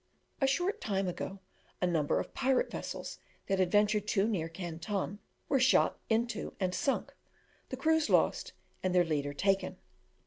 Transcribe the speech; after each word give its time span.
A 0.41 0.47
short 0.47 0.81
time 0.81 1.07
ago, 1.07 1.41
a 1.79 1.85
number 1.85 2.19
of 2.19 2.33
pirate 2.33 2.71
vessels 2.71 3.19
that 3.45 3.59
had 3.59 3.71
ventured 3.71 4.07
too 4.07 4.27
near 4.27 4.49
Canton, 4.49 5.19
were 5.47 5.59
shot 5.59 5.99
into 6.09 6.55
and 6.59 6.73
sunk, 6.73 7.13
the 7.69 7.77
crews 7.77 8.09
lost, 8.09 8.53
and 8.81 8.95
their 8.95 9.05
leader 9.05 9.35
taken. 9.35 9.77